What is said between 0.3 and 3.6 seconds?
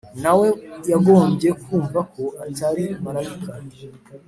we yagombye kumva ko atari marayika,